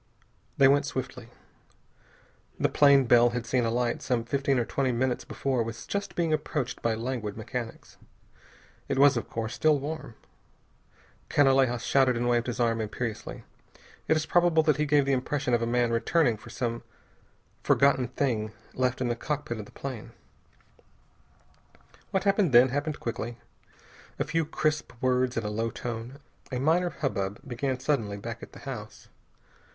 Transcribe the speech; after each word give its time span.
They 0.57 0.67
went 0.67 0.87
swiftly. 0.87 1.29
The 2.59 2.69
plane 2.69 3.05
Bell 3.05 3.29
had 3.37 3.45
seen 3.45 3.65
alight 3.65 4.01
some 4.01 4.23
fifteen 4.23 4.57
or 4.57 4.65
twenty 4.65 4.91
minutes 4.91 5.23
before 5.23 5.61
was 5.61 5.85
just 5.85 6.15
being 6.15 6.33
approached 6.33 6.81
by 6.81 6.95
languid 6.95 7.37
mechanics. 7.37 7.97
It 8.89 8.97
was, 8.97 9.15
of 9.15 9.29
course, 9.29 9.53
still 9.53 9.77
warm. 9.77 10.15
Canalejas 11.29 11.83
shouted 11.83 12.17
and 12.17 12.27
waved 12.27 12.47
his 12.47 12.59
arm 12.59 12.81
imperiously. 12.81 13.43
It 14.07 14.17
is 14.17 14.25
probable 14.25 14.63
that 14.63 14.77
he 14.77 14.87
gave 14.87 15.05
the 15.05 15.11
impression 15.13 15.53
of 15.53 15.61
a 15.61 15.67
man 15.67 15.91
returning 15.91 16.35
for 16.35 16.49
some 16.49 16.81
forgotten 17.61 18.07
thing, 18.07 18.53
left 18.73 19.01
in 19.01 19.07
the 19.07 19.15
cockpit 19.15 19.59
of 19.59 19.65
the 19.67 19.71
plane. 19.71 20.13
What 22.09 22.23
happened 22.23 22.53
then, 22.53 22.69
happened 22.69 22.99
quickly. 22.99 23.37
A 24.17 24.23
few 24.23 24.45
crisp 24.47 24.93
words 24.99 25.37
in 25.37 25.45
a 25.45 25.51
low 25.51 25.69
tone. 25.69 26.17
A 26.51 26.57
minor 26.57 26.89
hubbub 26.89 27.39
began 27.47 27.79
suddenly 27.79 28.17
back 28.17 28.41
at 28.41 28.53
the 28.53 28.59
house. 28.65 29.07